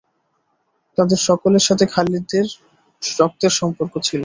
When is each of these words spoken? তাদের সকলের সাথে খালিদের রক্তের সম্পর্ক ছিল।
তাদের 0.97 1.19
সকলের 1.29 1.63
সাথে 1.67 1.85
খালিদের 1.85 2.47
রক্তের 3.01 3.53
সম্পর্ক 3.59 3.93
ছিল। 4.07 4.19